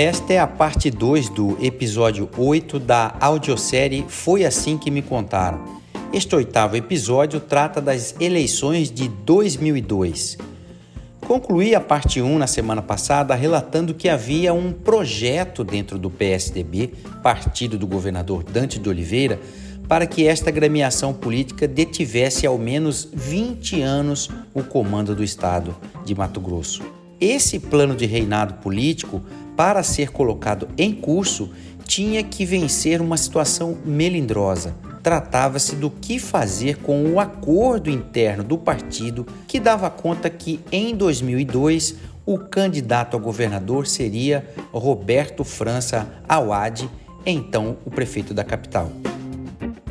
Esta 0.00 0.32
é 0.34 0.38
a 0.38 0.46
parte 0.46 0.92
2 0.92 1.28
do 1.28 1.58
episódio 1.60 2.30
8 2.38 2.78
da 2.78 3.16
audiosérie 3.18 4.04
Foi 4.06 4.44
Assim 4.44 4.78
Que 4.78 4.92
Me 4.92 5.02
Contaram. 5.02 5.64
Este 6.12 6.36
oitavo 6.36 6.76
episódio 6.76 7.40
trata 7.40 7.80
das 7.80 8.14
eleições 8.20 8.92
de 8.92 9.08
2002. 9.08 10.38
Concluí 11.18 11.74
a 11.74 11.80
parte 11.80 12.22
1 12.22 12.38
na 12.38 12.46
semana 12.46 12.80
passada 12.80 13.34
relatando 13.34 13.92
que 13.92 14.08
havia 14.08 14.54
um 14.54 14.72
projeto 14.72 15.64
dentro 15.64 15.98
do 15.98 16.08
PSDB, 16.08 16.92
partido 17.20 17.76
do 17.76 17.88
governador 17.88 18.44
Dante 18.44 18.78
de 18.78 18.88
Oliveira, 18.88 19.40
para 19.88 20.06
que 20.06 20.28
esta 20.28 20.52
gremiação 20.52 21.12
política 21.12 21.66
detivesse 21.66 22.46
ao 22.46 22.56
menos 22.56 23.08
20 23.12 23.82
anos 23.82 24.30
o 24.54 24.62
comando 24.62 25.12
do 25.12 25.24
estado 25.24 25.74
de 26.04 26.14
Mato 26.14 26.40
Grosso. 26.40 26.97
Esse 27.20 27.58
plano 27.58 27.94
de 27.94 28.06
reinado 28.06 28.54
político 28.54 29.22
para 29.58 29.82
ser 29.82 30.12
colocado 30.12 30.68
em 30.78 30.92
curso, 30.92 31.50
tinha 31.84 32.22
que 32.22 32.44
vencer 32.44 33.00
uma 33.00 33.16
situação 33.16 33.76
melindrosa. 33.84 34.72
Tratava-se 35.02 35.74
do 35.74 35.90
que 35.90 36.20
fazer 36.20 36.76
com 36.76 37.12
o 37.12 37.18
acordo 37.18 37.90
interno 37.90 38.44
do 38.44 38.56
partido, 38.56 39.26
que 39.48 39.58
dava 39.58 39.90
conta 39.90 40.30
que 40.30 40.60
em 40.70 40.94
2002 40.94 41.96
o 42.24 42.38
candidato 42.38 43.16
a 43.16 43.20
governador 43.20 43.88
seria 43.88 44.48
Roberto 44.70 45.42
França 45.42 46.06
Awad, 46.28 46.88
então 47.26 47.78
o 47.84 47.90
prefeito 47.90 48.32
da 48.32 48.44
capital. 48.44 48.92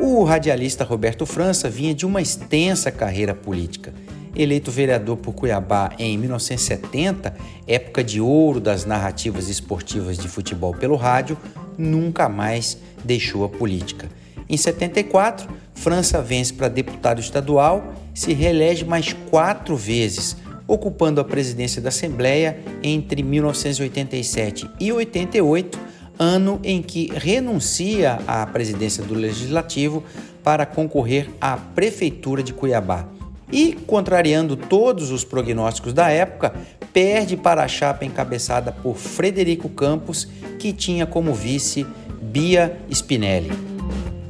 O 0.00 0.24
radialista 0.24 0.82
Roberto 0.82 1.24
França 1.24 1.70
vinha 1.70 1.94
de 1.94 2.04
uma 2.04 2.20
extensa 2.20 2.90
carreira 2.90 3.32
política 3.32 3.94
eleito 4.34 4.70
vereador 4.70 5.16
por 5.16 5.34
Cuiabá 5.34 5.92
em 5.98 6.16
1970, 6.16 7.34
época 7.66 8.02
de 8.02 8.20
ouro 8.20 8.60
das 8.60 8.84
narrativas 8.84 9.48
esportivas 9.48 10.16
de 10.16 10.28
futebol 10.28 10.74
pelo 10.74 10.96
rádio, 10.96 11.36
nunca 11.76 12.28
mais 12.28 12.78
deixou 13.04 13.44
a 13.44 13.48
política. 13.48 14.08
Em 14.48 14.56
74, 14.56 15.48
França 15.74 16.20
vence 16.20 16.52
para 16.52 16.68
deputado 16.68 17.20
estadual, 17.20 17.94
se 18.14 18.32
reelege 18.32 18.84
mais 18.84 19.12
quatro 19.30 19.76
vezes, 19.76 20.36
ocupando 20.66 21.20
a 21.20 21.24
presidência 21.24 21.80
da 21.80 21.88
Assembleia 21.88 22.58
entre 22.82 23.22
1987 23.22 24.68
e 24.78 24.92
88, 24.92 25.78
ano 26.18 26.60
em 26.62 26.82
que 26.82 27.10
renuncia 27.14 28.18
à 28.26 28.46
presidência 28.46 29.02
do 29.02 29.14
Legislativo 29.14 30.04
para 30.42 30.66
concorrer 30.66 31.30
à 31.40 31.56
Prefeitura 31.56 32.42
de 32.42 32.52
Cuiabá 32.52 33.08
e, 33.52 33.74
contrariando 33.86 34.56
todos 34.56 35.10
os 35.10 35.22
prognósticos 35.22 35.92
da 35.92 36.08
época, 36.08 36.54
perde 36.92 37.36
para 37.36 37.62
a 37.62 37.68
chapa 37.68 38.04
encabeçada 38.04 38.72
por 38.72 38.96
Frederico 38.96 39.68
Campos, 39.68 40.26
que 40.58 40.72
tinha 40.72 41.06
como 41.06 41.34
vice 41.34 41.86
Bia 42.20 42.78
Spinelli. 42.90 43.52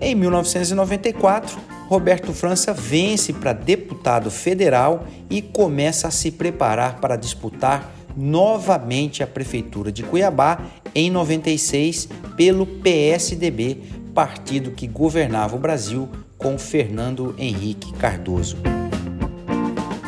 Em 0.00 0.14
1994, 0.16 1.58
Roberto 1.88 2.32
França 2.32 2.72
vence 2.72 3.32
para 3.32 3.52
deputado 3.52 4.30
federal 4.30 5.06
e 5.30 5.40
começa 5.40 6.08
a 6.08 6.10
se 6.10 6.30
preparar 6.30 6.98
para 7.00 7.16
disputar 7.16 7.92
novamente 8.16 9.22
a 9.22 9.26
prefeitura 9.26 9.92
de 9.92 10.02
Cuiabá 10.02 10.60
em 10.94 11.10
96 11.10 12.08
pelo 12.36 12.66
PSDB, 12.66 13.78
partido 14.14 14.72
que 14.72 14.86
governava 14.86 15.56
o 15.56 15.58
Brasil 15.58 16.08
com 16.36 16.58
Fernando 16.58 17.34
Henrique 17.38 17.92
Cardoso. 17.92 18.56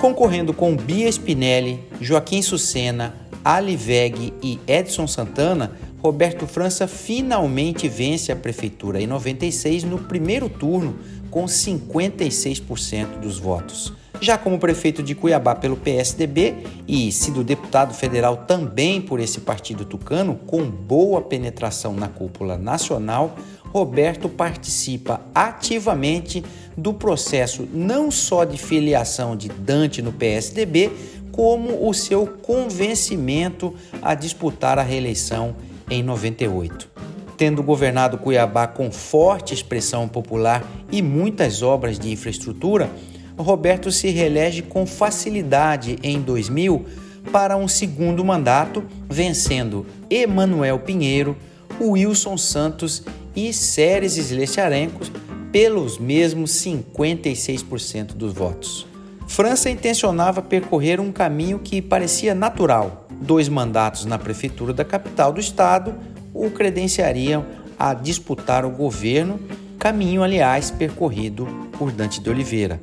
Concorrendo 0.05 0.53
com 0.53 0.77
Bia 0.77 1.09
Spinelli, 1.09 1.83
Joaquim 1.99 2.43
Sucena, 2.43 3.15
Ali 3.43 3.75
Veg 3.75 4.35
e 4.43 4.61
Edson 4.67 5.07
Santana, 5.07 5.79
Roberto 6.03 6.47
França 6.47 6.87
finalmente 6.87 7.89
vence 7.89 8.31
a 8.31 8.37
prefeitura 8.37 9.01
em 9.01 9.07
96 9.07 9.83
no 9.85 9.99
primeiro 10.01 10.51
turno 10.51 10.95
com 11.31 11.47
56% 11.47 13.19
dos 13.19 13.39
votos. 13.39 13.95
Já 14.21 14.37
como 14.37 14.59
prefeito 14.59 15.03
de 15.03 15.15
Cuiabá 15.15 15.55
pelo 15.55 15.75
PSDB 15.75 16.55
e 16.87 17.11
sido 17.11 17.43
deputado 17.43 17.95
federal 17.95 18.45
também 18.47 19.01
por 19.01 19.21
esse 19.21 19.41
partido 19.41 19.87
tucano, 19.87 20.35
com 20.47 20.65
boa 20.65 21.23
penetração 21.23 21.95
na 21.95 22.09
cúpula 22.09 22.59
nacional, 22.59 23.37
Roberto 23.75 24.29
participa 24.29 25.21
ativamente 25.35 26.45
do 26.77 26.95
processo 26.95 27.69
não 27.75 28.09
só 28.09 28.45
de 28.45 28.57
filiação 28.57 29.37
de 29.37 29.49
Dante 29.49 30.01
no 30.01 30.13
PSDB, 30.13 30.93
como 31.33 31.89
o 31.89 31.93
seu 31.93 32.25
convencimento 32.25 33.75
a 34.01 34.15
disputar 34.15 34.79
a 34.79 34.83
reeleição 34.83 35.57
em 35.91 36.05
98. 36.05 36.89
Tendo 37.37 37.65
governado 37.65 38.17
Cuiabá 38.17 38.69
com 38.69 38.93
forte 38.93 39.53
expressão 39.53 40.07
popular 40.07 40.63
e 40.93 41.03
muitas 41.03 41.61
obras 41.61 41.99
de 41.99 42.13
infraestrutura, 42.13 42.89
Roberto 43.37 43.91
se 43.91 44.09
reelege 44.11 44.63
com 44.63 44.87
facilidade 44.87 45.99
em 46.01 46.21
2000 46.21 46.87
para 47.33 47.57
um 47.57 47.67
segundo 47.67 48.25
mandato, 48.25 48.85
vencendo 49.11 49.85
Emanuel 50.09 50.79
Pinheiro, 50.79 51.37
Wilson 51.81 52.37
Santos 52.37 53.03
e 53.35 53.53
Séries 53.53 54.17
Slescharenkos 54.17 55.11
pelos 55.53 55.99
mesmos 55.99 56.51
56% 56.51 58.15
dos 58.15 58.33
votos. 58.33 58.87
França 59.27 59.71
intencionava 59.71 60.43
percorrer 60.43 61.01
um 61.01 61.11
caminho 61.11 61.59
que 61.59 61.81
parecia 61.81 62.35
natural. 62.35 63.09
Dois 63.21 63.49
mandatos 63.49 64.05
na 64.05 64.19
prefeitura 64.19 64.73
da 64.73 64.85
capital 64.85 65.33
do 65.33 65.41
estado 65.41 65.95
o 66.33 66.51
credenciariam 66.51 67.47
a 67.79 67.95
disputar 67.95 68.65
o 68.65 68.71
governo, 68.71 69.41
caminho, 69.79 70.23
aliás, 70.23 70.71
percorrido 70.71 71.47
por 71.79 71.93
Dante 71.93 72.21
de 72.21 72.29
Oliveira. 72.29 72.81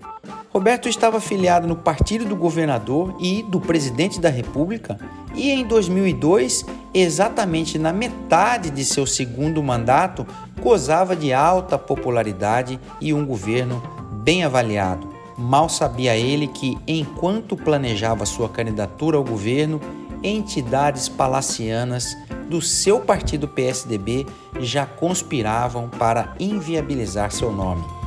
Roberto 0.53 0.89
estava 0.89 1.17
afiliado 1.17 1.65
no 1.65 1.77
partido 1.77 2.25
do 2.25 2.35
governador 2.35 3.15
e 3.21 3.41
do 3.41 3.61
presidente 3.61 4.19
da 4.19 4.29
República 4.29 4.99
e 5.33 5.49
em 5.49 5.65
2002, 5.65 6.65
exatamente 6.93 7.79
na 7.79 7.93
metade 7.93 8.69
de 8.69 8.83
seu 8.83 9.05
segundo 9.05 9.63
mandato, 9.63 10.27
gozava 10.61 11.15
de 11.15 11.31
alta 11.31 11.77
popularidade 11.77 12.77
e 12.99 13.13
um 13.13 13.25
governo 13.25 13.81
bem 14.23 14.43
avaliado. 14.43 15.07
Mal 15.37 15.69
sabia 15.69 16.17
ele 16.17 16.47
que, 16.47 16.77
enquanto 16.85 17.55
planejava 17.55 18.25
sua 18.25 18.49
candidatura 18.49 19.15
ao 19.15 19.23
governo, 19.23 19.79
entidades 20.21 21.07
palacianas 21.07 22.17
do 22.49 22.61
seu 22.61 22.99
partido 22.99 23.47
PSDB 23.47 24.27
já 24.59 24.85
conspiravam 24.85 25.87
para 25.87 26.35
inviabilizar 26.37 27.31
seu 27.31 27.53
nome. 27.53 28.00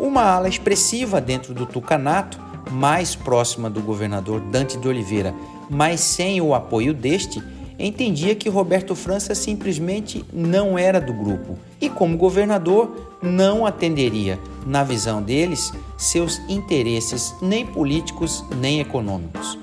Uma 0.00 0.22
ala 0.22 0.48
expressiva 0.48 1.20
dentro 1.20 1.52
do 1.52 1.66
tucanato, 1.66 2.40
mais 2.70 3.14
próxima 3.14 3.68
do 3.68 3.82
governador 3.82 4.40
Dante 4.40 4.78
de 4.78 4.88
Oliveira, 4.88 5.34
mas 5.68 6.00
sem 6.00 6.40
o 6.40 6.54
apoio 6.54 6.94
deste, 6.94 7.42
entendia 7.78 8.34
que 8.34 8.48
Roberto 8.48 8.94
França 8.94 9.34
simplesmente 9.34 10.24
não 10.32 10.78
era 10.78 10.98
do 10.98 11.12
grupo 11.12 11.58
e, 11.78 11.90
como 11.90 12.16
governador, 12.16 13.18
não 13.20 13.66
atenderia, 13.66 14.38
na 14.64 14.82
visão 14.82 15.20
deles, 15.20 15.70
seus 15.98 16.40
interesses 16.48 17.34
nem 17.42 17.66
políticos 17.66 18.42
nem 18.58 18.80
econômicos. 18.80 19.58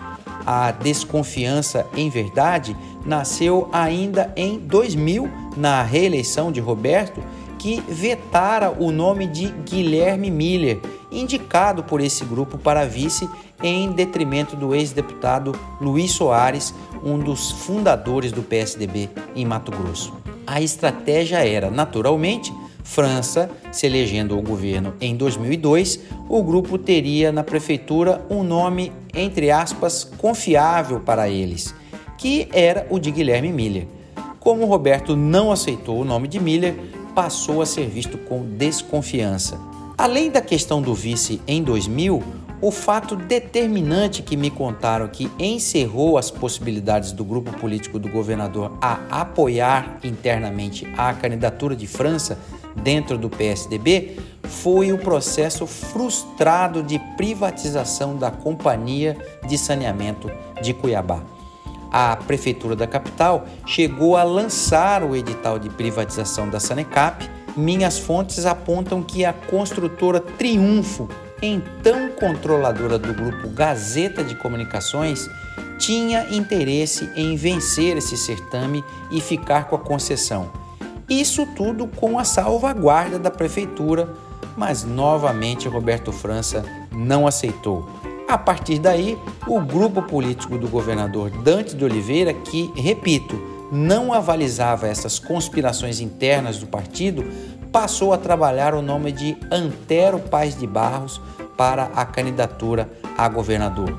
A 0.45 0.69
desconfiança, 0.69 1.87
em 1.95 2.11
verdade, 2.11 2.77
nasceu 3.03 3.67
ainda 3.73 4.31
em 4.35 4.59
2000, 4.59 5.27
na 5.57 5.81
reeleição 5.81 6.51
de 6.51 6.59
Roberto, 6.59 7.23
que 7.57 7.81
vetara 7.87 8.71
o 8.71 8.91
nome 8.91 9.27
de 9.27 9.47
Guilherme 9.47 10.29
Miller, 10.29 10.79
indicado 11.11 11.83
por 11.83 12.01
esse 12.01 12.23
grupo 12.25 12.57
para 12.57 12.85
vice 12.85 13.29
em 13.61 13.91
detrimento 13.91 14.55
do 14.55 14.75
ex-deputado 14.75 15.53
Luiz 15.81 16.11
Soares, 16.11 16.73
um 17.03 17.17
dos 17.17 17.51
fundadores 17.51 18.31
do 18.31 18.43
PSDB 18.43 19.09
em 19.35 19.45
Mato 19.45 19.71
Grosso. 19.71 20.13
A 20.45 20.61
estratégia 20.61 21.47
era, 21.47 21.69
naturalmente, 21.69 22.53
França 22.87 23.49
se 23.69 23.85
elegendo 23.85 24.33
ao 24.33 24.41
governo 24.41 24.93
em 25.01 25.13
2002, 25.15 25.99
o 26.29 26.41
grupo 26.41 26.77
teria 26.77 27.33
na 27.33 27.43
prefeitura 27.43 28.25
um 28.29 28.43
nome, 28.43 28.93
entre 29.13 29.51
aspas, 29.51 30.05
confiável 30.05 31.01
para 31.01 31.27
eles, 31.27 31.75
que 32.17 32.47
era 32.53 32.87
o 32.89 32.97
de 32.97 33.11
Guilherme 33.11 33.51
Miller. 33.51 33.87
Como 34.39 34.65
Roberto 34.65 35.17
não 35.17 35.51
aceitou 35.51 35.99
o 35.99 36.05
nome 36.05 36.29
de 36.29 36.39
Miller, 36.39 36.75
passou 37.17 37.63
a 37.63 37.65
ser 37.65 37.87
visto 37.87 38.15
com 38.15 38.45
desconfiança. 38.45 39.59
Além 39.97 40.29
da 40.29 40.39
questão 40.39 40.83
do 40.83 40.93
vice 40.93 41.41
em 41.47 41.63
2000, 41.63 42.23
o 42.61 42.69
fato 42.69 43.15
determinante 43.15 44.21
que 44.21 44.37
me 44.37 44.51
contaram 44.51 45.07
que 45.07 45.27
encerrou 45.39 46.19
as 46.19 46.29
possibilidades 46.29 47.11
do 47.11 47.25
grupo 47.25 47.51
político 47.53 47.97
do 47.97 48.07
governador 48.07 48.77
a 48.79 48.99
apoiar 49.09 49.97
internamente 50.03 50.87
a 50.95 51.11
candidatura 51.11 51.75
de 51.75 51.87
França 51.87 52.37
dentro 52.83 53.17
do 53.17 53.31
PSDB 53.31 54.19
foi 54.43 54.93
o 54.93 54.99
processo 54.99 55.65
frustrado 55.65 56.83
de 56.83 56.99
privatização 57.17 58.15
da 58.15 58.29
Companhia 58.29 59.17
de 59.47 59.57
Saneamento 59.57 60.29
de 60.61 60.71
Cuiabá. 60.71 61.36
A 61.91 62.15
prefeitura 62.15 62.75
da 62.75 62.87
capital 62.87 63.45
chegou 63.65 64.17
a 64.17 64.23
lançar 64.23 65.03
o 65.03 65.15
edital 65.15 65.57
de 65.57 65.69
privatização 65.69 66.49
da 66.49 66.59
Sanecap. 66.59 67.29
Minhas 67.55 67.97
fontes 67.97 68.45
apontam 68.45 69.01
que 69.01 69.25
a 69.25 69.33
construtora 69.33 70.19
Triunfo, 70.19 71.09
então 71.41 72.09
controladora 72.09 72.99
do 72.99 73.13
grupo 73.13 73.49
Gazeta 73.49 74.23
de 74.23 74.35
Comunicações, 74.35 75.29
tinha 75.77 76.27
interesse 76.29 77.09
em 77.15 77.35
vencer 77.35 77.97
esse 77.97 78.17
certame 78.17 78.83
e 79.11 79.21
ficar 79.21 79.65
com 79.65 79.75
a 79.75 79.79
concessão. 79.79 80.51
Isso 81.09 81.45
tudo 81.55 81.87
com 81.87 82.19
a 82.19 82.23
salvaguarda 82.23 83.17
da 83.17 83.31
prefeitura, 83.31 84.13
mas 84.57 84.83
novamente 84.83 85.67
Roberto 85.67 86.11
França 86.11 86.65
não 86.91 87.25
aceitou. 87.25 87.87
A 88.27 88.37
partir 88.37 88.77
daí, 88.77 89.17
o 89.47 89.61
grupo 89.61 90.01
político 90.01 90.57
do 90.57 90.67
governador 90.67 91.29
Dante 91.29 91.73
de 91.73 91.85
Oliveira, 91.85 92.33
que, 92.33 92.69
repito, 92.75 93.41
não 93.71 94.11
avalizava 94.11 94.85
essas 94.85 95.17
conspirações 95.17 96.01
internas 96.01 96.57
do 96.57 96.67
partido, 96.67 97.23
passou 97.71 98.11
a 98.11 98.17
trabalhar 98.17 98.75
o 98.75 98.81
nome 98.81 99.13
de 99.13 99.37
Antero 99.49 100.19
Paz 100.19 100.59
de 100.59 100.67
Barros 100.67 101.21
para 101.55 101.85
a 101.95 102.05
candidatura 102.05 102.89
a 103.17 103.29
governador. 103.29 103.97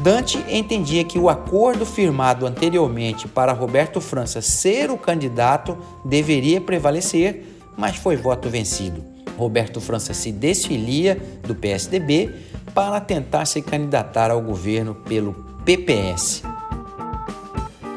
Dante 0.00 0.42
entendia 0.48 1.04
que 1.04 1.18
o 1.18 1.28
acordo 1.28 1.84
firmado 1.84 2.46
anteriormente 2.46 3.28
para 3.28 3.52
Roberto 3.52 4.00
França 4.00 4.40
ser 4.40 4.90
o 4.90 4.96
candidato 4.96 5.76
deveria 6.04 6.60
prevalecer, 6.60 7.44
mas 7.76 7.96
foi 7.96 8.16
voto 8.16 8.48
vencido. 8.48 9.04
Roberto 9.36 9.80
França 9.80 10.14
se 10.14 10.32
desfilia 10.32 11.20
do 11.46 11.54
PSDB 11.54 12.34
para 12.76 13.00
tentar 13.00 13.46
se 13.46 13.62
candidatar 13.62 14.30
ao 14.30 14.38
governo 14.38 14.94
pelo 14.94 15.32
PPS. 15.64 16.42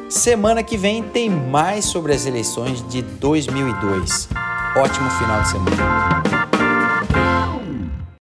Semana 0.08 0.62
que 0.62 0.78
vem 0.78 1.02
tem 1.02 1.28
mais 1.28 1.84
sobre 1.84 2.14
as 2.14 2.24
eleições 2.24 2.82
de 2.88 3.02
2002. 3.02 4.30
Ótimo 4.74 5.10
final 5.10 5.42
de 5.42 5.50
semana. 5.50 5.99